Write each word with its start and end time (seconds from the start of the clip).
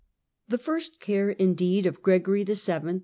The 0.47 0.57
first 0.57 0.99
care, 0.99 1.29
indeed, 1.29 1.85
of 1.85 2.01
Gregory 2.01 2.43
VII. 2.43 2.99